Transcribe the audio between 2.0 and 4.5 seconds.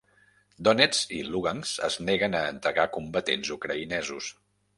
neguen a entregar combatents ucraïnesos